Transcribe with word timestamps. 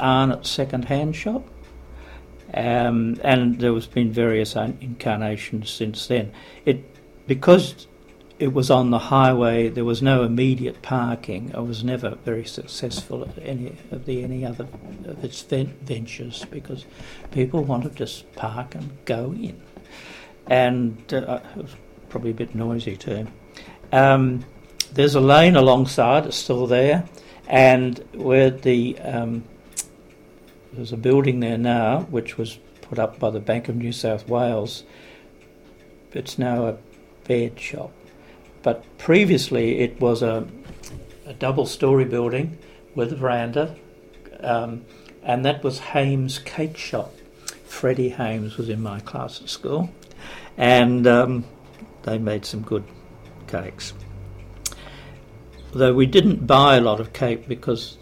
Arnott 0.00 0.44
second-hand 0.44 1.14
shop, 1.14 1.46
um, 2.52 3.16
and 3.22 3.60
there 3.60 3.72
has 3.74 3.86
been 3.86 4.10
various 4.10 4.56
incarnations 4.56 5.70
since 5.70 6.08
then. 6.08 6.32
It 6.64 6.84
because 7.28 7.86
it 8.40 8.52
was 8.52 8.72
on 8.72 8.90
the 8.90 8.98
highway. 8.98 9.68
There 9.68 9.84
was 9.84 10.02
no 10.02 10.24
immediate 10.24 10.82
parking. 10.82 11.52
I 11.54 11.60
was 11.60 11.84
never 11.84 12.16
very 12.24 12.44
successful 12.44 13.22
at 13.22 13.38
any 13.40 13.76
of 13.92 14.04
the 14.04 14.24
any 14.24 14.44
other 14.44 14.66
of 15.04 15.24
its 15.24 15.40
ventures 15.42 16.44
because 16.50 16.86
people 17.30 17.62
wanted 17.62 17.92
to 17.92 17.98
just 17.98 18.34
park 18.34 18.74
and 18.74 18.90
go 19.04 19.26
in, 19.30 19.62
and 20.48 21.14
uh, 21.14 21.38
it 21.54 21.62
was 21.62 21.76
probably 22.08 22.32
a 22.32 22.34
bit 22.34 22.52
noisy 22.52 22.96
too. 22.96 23.28
Um, 23.92 24.44
there's 24.92 25.14
a 25.14 25.20
lane 25.20 25.54
alongside; 25.54 26.26
it's 26.26 26.36
still 26.36 26.66
there, 26.66 27.04
and 27.46 28.04
where 28.12 28.50
the 28.50 28.98
um, 28.98 29.44
there's 30.76 30.92
a 30.92 30.96
building 30.96 31.40
there 31.40 31.58
now 31.58 32.00
which 32.10 32.36
was 32.36 32.58
put 32.82 32.98
up 32.98 33.18
by 33.18 33.30
the 33.30 33.40
Bank 33.40 33.68
of 33.68 33.76
New 33.76 33.92
South 33.92 34.28
Wales. 34.28 34.84
It's 36.12 36.38
now 36.38 36.66
a 36.66 36.76
bed 37.26 37.58
shop, 37.58 37.92
but 38.62 38.84
previously 38.98 39.80
it 39.80 40.00
was 40.00 40.22
a, 40.22 40.46
a 41.26 41.32
double-story 41.32 42.04
building 42.04 42.58
with 42.94 43.12
a 43.12 43.16
veranda, 43.16 43.74
um, 44.40 44.84
and 45.22 45.44
that 45.44 45.64
was 45.64 45.78
Hames 45.78 46.38
Cake 46.38 46.76
Shop. 46.76 47.12
Freddie 47.64 48.10
Hames 48.10 48.56
was 48.56 48.68
in 48.68 48.80
my 48.80 49.00
class 49.00 49.40
at 49.40 49.48
school, 49.48 49.90
and 50.56 51.06
um, 51.06 51.44
they 52.02 52.18
made 52.18 52.44
some 52.44 52.62
good 52.62 52.84
cakes. 53.48 53.92
Though 55.72 55.94
we 55.94 56.06
didn't 56.06 56.46
buy 56.46 56.76
a 56.76 56.80
lot 56.80 57.00
of 57.00 57.12
cake 57.12 57.48
because 57.48 57.98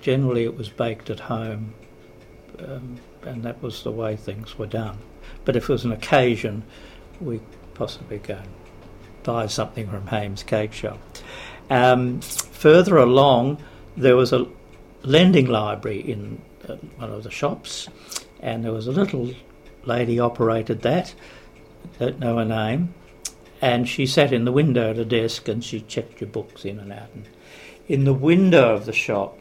generally 0.00 0.44
it 0.44 0.56
was 0.56 0.68
baked 0.68 1.10
at 1.10 1.20
home 1.20 1.74
um, 2.68 2.98
and 3.22 3.42
that 3.42 3.62
was 3.62 3.82
the 3.82 3.90
way 3.90 4.16
things 4.16 4.58
were 4.58 4.66
done. 4.66 4.98
But 5.44 5.56
if 5.56 5.64
it 5.64 5.72
was 5.72 5.84
an 5.84 5.92
occasion, 5.92 6.62
we 7.20 7.40
possibly 7.74 8.18
go 8.18 8.34
and 8.34 8.48
buy 9.22 9.46
something 9.46 9.88
from 9.88 10.06
Hames 10.06 10.42
Cake 10.42 10.72
Shop. 10.72 10.98
Um, 11.68 12.20
further 12.20 12.96
along, 12.96 13.62
there 13.96 14.16
was 14.16 14.32
a 14.32 14.46
lending 15.02 15.46
library 15.46 16.00
in 16.00 16.40
uh, 16.68 16.76
one 16.96 17.10
of 17.10 17.22
the 17.22 17.30
shops, 17.30 17.88
and 18.40 18.64
there 18.64 18.72
was 18.72 18.86
a 18.86 18.92
little 18.92 19.32
lady 19.84 20.18
operated 20.18 20.82
that. 20.82 21.14
Don't 21.98 22.18
know 22.18 22.36
her 22.38 22.44
name, 22.44 22.94
and 23.60 23.88
she 23.88 24.06
sat 24.06 24.32
in 24.32 24.44
the 24.44 24.52
window 24.52 24.90
at 24.90 24.98
a 24.98 25.04
desk 25.04 25.48
and 25.48 25.64
she 25.64 25.80
checked 25.80 26.20
your 26.20 26.30
books 26.30 26.64
in 26.64 26.78
and 26.78 26.92
out. 26.92 27.08
And 27.14 27.28
in 27.88 28.04
the 28.04 28.14
window 28.14 28.74
of 28.74 28.86
the 28.86 28.92
shop, 28.92 29.38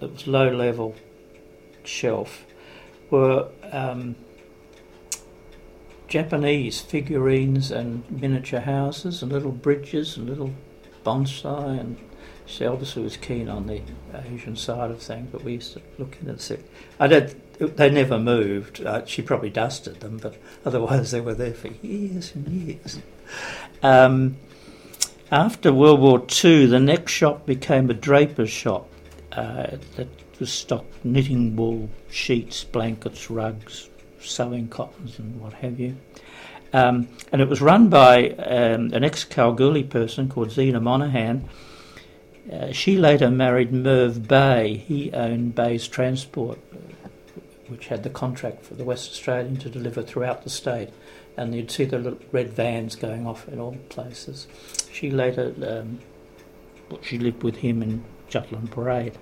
it 0.00 0.10
was 0.10 0.26
low 0.26 0.50
level 0.50 0.94
shelf 1.84 2.44
were 3.10 3.48
um, 3.70 4.16
Japanese 6.08 6.80
figurines 6.80 7.70
and 7.70 8.04
miniature 8.10 8.60
houses 8.60 9.22
and 9.22 9.32
little 9.32 9.52
bridges 9.52 10.16
and 10.16 10.28
little 10.28 10.52
bonsai 11.04 11.80
and 11.80 11.98
she 12.46 12.66
obviously 12.66 13.02
was 13.02 13.16
keen 13.16 13.48
on 13.48 13.66
the 13.66 13.80
Asian 14.30 14.56
side 14.56 14.90
of 14.90 15.00
things, 15.00 15.28
but 15.32 15.42
we 15.42 15.52
used 15.54 15.72
to 15.74 15.82
look 15.98 16.18
in 16.20 16.28
and 16.28 16.40
see. 16.40 16.58
I 16.98 17.06
don't. 17.06 17.76
They 17.76 17.90
never 17.90 18.18
moved. 18.18 18.84
Uh, 18.84 19.04
she 19.06 19.22
probably 19.22 19.50
dusted 19.50 20.00
them, 20.00 20.18
but 20.18 20.36
otherwise 20.64 21.12
they 21.12 21.20
were 21.20 21.34
there 21.34 21.54
for 21.54 21.68
years 21.68 22.34
and 22.34 22.48
years. 22.48 22.98
Um, 23.82 24.36
after 25.30 25.72
World 25.72 26.00
War 26.00 26.26
II, 26.44 26.66
the 26.66 26.80
next 26.80 27.12
shop 27.12 27.46
became 27.46 27.88
a 27.88 27.94
draper's 27.94 28.50
shop 28.50 28.88
uh, 29.32 29.78
that 29.96 30.08
was 30.42 30.52
stocked 30.52 31.04
knitting 31.04 31.54
wool, 31.54 31.88
sheets, 32.10 32.64
blankets, 32.64 33.30
rugs, 33.30 33.88
sewing 34.20 34.66
cottons, 34.66 35.16
and 35.20 35.40
what 35.40 35.52
have 35.52 35.78
you. 35.78 35.94
Um, 36.72 37.06
and 37.30 37.40
it 37.40 37.48
was 37.48 37.60
run 37.60 37.88
by 37.88 38.30
um, 38.30 38.92
an 38.92 39.04
ex 39.04 39.22
Kalgoorlie 39.22 39.84
person 39.84 40.28
called 40.28 40.50
Zena 40.50 40.80
Monahan. 40.80 41.48
Uh, 42.52 42.72
she 42.72 42.96
later 42.96 43.30
married 43.30 43.72
Merv 43.72 44.26
Bay. 44.26 44.78
He 44.78 45.12
owned 45.12 45.54
Bay's 45.54 45.86
Transport, 45.86 46.58
which 47.68 47.86
had 47.86 48.02
the 48.02 48.10
contract 48.10 48.64
for 48.64 48.74
the 48.74 48.82
West 48.82 49.12
Australian 49.12 49.58
to 49.58 49.70
deliver 49.70 50.02
throughout 50.02 50.42
the 50.42 50.50
state. 50.50 50.88
And 51.36 51.54
you'd 51.54 51.70
see 51.70 51.84
the 51.84 52.00
little 52.00 52.18
red 52.32 52.50
vans 52.50 52.96
going 52.96 53.28
off 53.28 53.46
in 53.46 53.60
all 53.60 53.76
places. 53.90 54.48
She 54.90 55.08
later, 55.08 55.54
um, 55.64 56.00
she 57.00 57.16
lived 57.16 57.44
with 57.44 57.58
him 57.58 57.80
in 57.80 58.02
Jutland 58.28 58.72
Parade. 58.72 59.16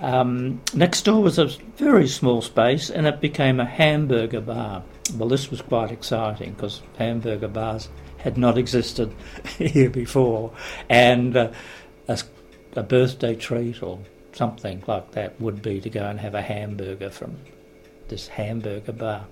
Um, 0.00 0.60
next 0.74 1.02
door 1.02 1.22
was 1.22 1.38
a 1.38 1.46
very 1.76 2.06
small 2.06 2.42
space 2.42 2.90
and 2.90 3.06
it 3.06 3.20
became 3.20 3.60
a 3.60 3.64
hamburger 3.64 4.40
bar. 4.40 4.82
Well, 5.16 5.28
this 5.28 5.50
was 5.50 5.62
quite 5.62 5.90
exciting 5.90 6.52
because 6.52 6.82
hamburger 6.98 7.48
bars 7.48 7.88
had 8.18 8.36
not 8.36 8.58
existed 8.58 9.14
here 9.58 9.88
before, 9.88 10.52
and 10.88 11.36
uh, 11.36 11.52
a, 12.08 12.18
a, 12.74 12.82
birthday 12.82 13.36
treat 13.36 13.82
or 13.82 14.00
something 14.32 14.82
like 14.86 15.12
that 15.12 15.40
would 15.40 15.62
be 15.62 15.80
to 15.80 15.88
go 15.88 16.04
and 16.04 16.18
have 16.18 16.34
a 16.34 16.42
hamburger 16.42 17.08
from 17.08 17.36
this 18.08 18.26
hamburger 18.26 18.92
bar. 18.92 19.26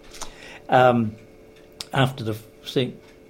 Um, 0.68 1.16
after 1.92 2.24
the 2.24 2.36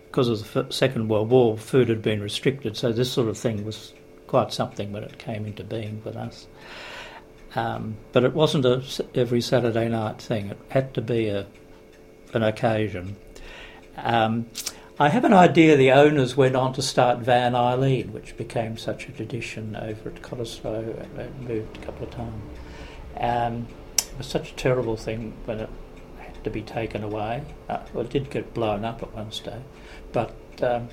because 0.07 0.29
of 0.29 0.53
the 0.53 0.73
Second 0.73 1.09
World 1.09 1.31
War, 1.31 1.59
food 1.59 1.89
had 1.89 2.03
been 2.03 2.21
restricted, 2.21 2.77
so 2.77 2.93
this 2.93 3.11
sort 3.11 3.29
of 3.29 3.37
thing 3.37 3.65
was 3.65 3.93
quite 4.29 4.53
something 4.53 4.93
when 4.93 5.03
it 5.03 5.19
came 5.19 5.45
into 5.47 5.65
being 5.65 6.01
with 6.05 6.17
us. 6.17 6.47
Um, 7.55 7.97
but 8.13 8.25
it 8.25 8.35
wasn't 8.35 8.65
a 8.65 8.83
every 9.15 9.41
Saturday 9.41 9.89
night 9.89 10.21
thing. 10.21 10.49
It 10.49 10.59
had 10.71 10.95
to 10.95 11.01
be 11.01 11.29
a 11.29 11.47
an 12.33 12.43
occasion. 12.43 13.17
Um, 13.97 14.47
I 14.99 15.09
have 15.09 15.25
an 15.25 15.33
idea 15.33 15.77
the 15.77 15.93
owners 15.93 16.37
went 16.37 16.57
on 16.57 16.73
to 16.75 16.83
start 16.83 17.19
Van 17.19 17.55
Eileen, 17.55 18.13
which 18.13 18.37
became 18.37 18.77
such 18.77 19.09
a 19.09 19.13
tradition 19.13 19.77
over 19.77 20.11
at 20.11 20.23
Cottesloe 20.23 21.01
and 21.19 21.49
moved 21.49 21.77
a 21.77 21.81
couple 21.81 22.07
of 22.07 22.11
times. 22.13 22.43
Um, 23.19 23.69
it 23.99 24.19
was 24.19 24.27
such 24.27 24.53
a 24.53 24.55
terrible 24.55 24.97
thing 24.97 25.35
when 25.45 25.61
it 25.61 25.71
had 26.19 26.45
to 26.45 26.51
be 26.51 26.63
taken 26.63 27.03
away. 27.03 27.43
Uh, 27.69 27.81
well, 27.93 28.05
it 28.05 28.11
did 28.11 28.31
get 28.31 28.55
blown 28.55 28.85
up 28.85 29.03
at 29.03 29.13
one 29.15 29.33
stage, 29.33 29.63
but 30.13 30.35
um, 30.63 30.89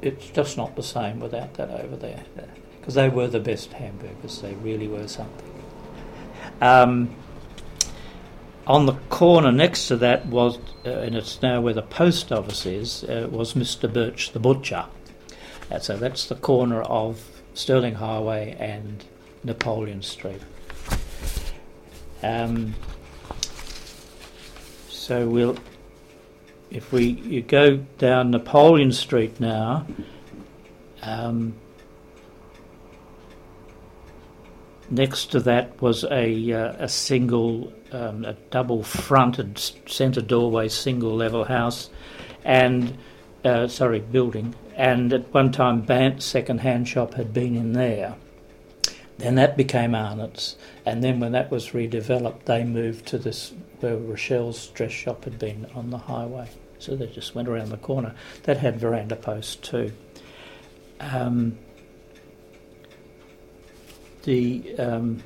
it's 0.00 0.26
just 0.28 0.56
not 0.56 0.74
the 0.76 0.82
same 0.82 1.20
without 1.20 1.54
that 1.54 1.70
over 1.70 1.96
there 1.96 2.24
because 2.82 2.94
they 2.94 3.08
were 3.08 3.28
the 3.28 3.38
best 3.38 3.72
hamburgers. 3.74 4.42
They 4.42 4.54
really 4.54 4.88
were 4.88 5.06
something. 5.06 5.52
Um, 6.60 7.14
on 8.66 8.86
the 8.86 8.94
corner 9.08 9.52
next 9.52 9.86
to 9.86 9.96
that 9.98 10.26
was, 10.26 10.58
uh, 10.84 10.90
and 10.90 11.14
it's 11.14 11.40
now 11.40 11.60
where 11.60 11.74
the 11.74 11.82
post 11.82 12.32
office 12.32 12.66
is, 12.66 13.04
uh, 13.04 13.28
was 13.30 13.54
Mr. 13.54 13.92
Birch 13.92 14.32
the 14.32 14.40
butcher. 14.40 14.86
Uh, 15.70 15.78
so 15.78 15.96
that's 15.96 16.26
the 16.26 16.34
corner 16.34 16.82
of 16.82 17.40
Stirling 17.54 17.94
Highway 17.94 18.56
and 18.58 19.04
Napoleon 19.44 20.02
Street. 20.02 20.42
Um, 22.20 22.74
so 24.88 25.28
we'll, 25.28 25.56
if 26.72 26.92
we 26.92 27.04
you 27.04 27.42
go 27.42 27.76
down 27.98 28.32
Napoleon 28.32 28.90
Street 28.90 29.38
now, 29.38 29.86
um, 31.02 31.54
Next 34.92 35.30
to 35.30 35.40
that 35.40 35.80
was 35.80 36.04
a, 36.04 36.52
uh, 36.52 36.74
a 36.78 36.86
single, 36.86 37.72
um, 37.92 38.26
a 38.26 38.34
double 38.50 38.82
fronted 38.82 39.58
centre 39.86 40.20
doorway, 40.20 40.68
single 40.68 41.16
level 41.16 41.44
house, 41.44 41.88
and 42.44 42.98
uh, 43.42 43.68
sorry, 43.68 44.00
building. 44.00 44.54
And 44.76 45.10
at 45.14 45.32
one 45.32 45.50
time, 45.50 45.80
Bant's 45.80 46.26
second 46.26 46.58
hand 46.58 46.88
shop 46.88 47.14
had 47.14 47.32
been 47.32 47.56
in 47.56 47.72
there. 47.72 48.16
Then 49.16 49.36
that 49.36 49.56
became 49.56 49.94
Arnott's, 49.94 50.56
and 50.84 51.02
then 51.02 51.20
when 51.20 51.32
that 51.32 51.50
was 51.50 51.70
redeveloped, 51.70 52.44
they 52.44 52.62
moved 52.62 53.06
to 53.06 53.18
this 53.18 53.54
where 53.80 53.96
Rochelle's 53.96 54.66
dress 54.68 54.92
shop 54.92 55.24
had 55.24 55.38
been 55.38 55.68
on 55.74 55.88
the 55.88 55.96
highway. 55.96 56.50
So 56.78 56.96
they 56.96 57.06
just 57.06 57.34
went 57.34 57.48
around 57.48 57.70
the 57.70 57.78
corner. 57.78 58.14
That 58.42 58.58
had 58.58 58.78
veranda 58.78 59.16
posts 59.16 59.56
too. 59.56 59.92
Um, 61.00 61.56
the 64.22 64.74
um, 64.78 65.22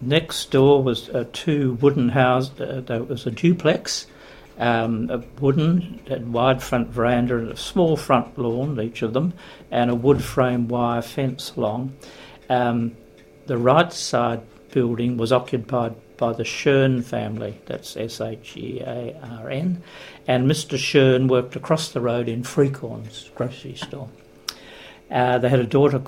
next 0.00 0.50
door 0.50 0.82
was 0.82 1.08
uh, 1.10 1.24
two 1.32 1.74
wooden 1.74 2.10
houses. 2.10 2.60
Uh, 2.60 2.82
there 2.84 3.02
was 3.02 3.26
a 3.26 3.30
duplex, 3.30 4.06
um, 4.58 5.08
a 5.10 5.18
wooden 5.40 6.00
and 6.06 6.32
wide 6.32 6.62
front 6.62 6.88
veranda 6.88 7.36
and 7.36 7.50
a 7.50 7.56
small 7.56 7.96
front 7.96 8.36
lawn, 8.38 8.80
each 8.80 9.02
of 9.02 9.12
them, 9.12 9.32
and 9.70 9.90
a 9.90 9.94
wood 9.94 10.22
frame 10.22 10.68
wire 10.68 11.02
fence 11.02 11.52
along. 11.56 11.96
Um, 12.48 12.96
the 13.46 13.58
right 13.58 13.92
side 13.92 14.42
building 14.72 15.16
was 15.16 15.32
occupied 15.32 15.94
by 16.16 16.32
the 16.32 16.44
Shearn 16.44 17.02
family, 17.02 17.60
that's 17.66 17.96
S 17.96 18.20
H 18.20 18.56
E 18.56 18.80
A 18.80 19.18
R 19.40 19.50
N, 19.50 19.82
and 20.26 20.48
Mr. 20.48 20.78
Shearn 20.78 21.26
worked 21.26 21.56
across 21.56 21.88
the 21.88 22.00
road 22.00 22.28
in 22.28 22.42
Freecorn's 22.42 23.30
grocery 23.34 23.74
store. 23.74 24.08
Uh, 25.12 25.38
they 25.38 25.48
had 25.48 25.60
a 25.60 25.66
daughter 25.66 25.98